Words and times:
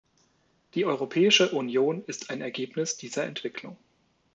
Die 0.73 0.83
Europäische 0.85 1.51
Union 1.51 2.03
ist 2.05 2.31
ein 2.31 2.41
Ergebnis 2.41 2.97
dieser 2.97 3.23
Entwicklung. 3.25 3.77